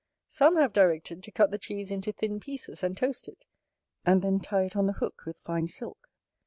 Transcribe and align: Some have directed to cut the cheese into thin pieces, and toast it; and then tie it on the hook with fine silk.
Some 0.29 0.55
have 0.55 0.73
directed 0.73 1.21
to 1.21 1.31
cut 1.31 1.51
the 1.51 1.59
cheese 1.59 1.91
into 1.91 2.11
thin 2.11 2.39
pieces, 2.39 2.81
and 2.81 2.97
toast 2.97 3.27
it; 3.27 3.45
and 4.03 4.23
then 4.23 4.39
tie 4.39 4.63
it 4.63 4.75
on 4.75 4.87
the 4.87 4.93
hook 4.93 5.25
with 5.27 5.37
fine 5.37 5.67
silk. 5.67 6.09